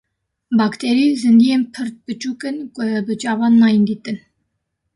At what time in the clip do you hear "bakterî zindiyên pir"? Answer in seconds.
0.57-1.87